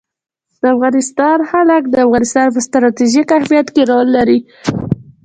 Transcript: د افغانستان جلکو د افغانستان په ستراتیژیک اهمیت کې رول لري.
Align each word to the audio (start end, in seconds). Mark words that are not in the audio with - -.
د 0.61 0.63
افغانستان 0.75 1.37
جلکو 1.49 1.89
د 1.93 1.95
افغانستان 2.07 2.47
په 2.55 2.59
ستراتیژیک 2.67 3.27
اهمیت 3.37 3.67
کې 3.73 3.81
رول 3.91 4.07
لري. 4.17 4.39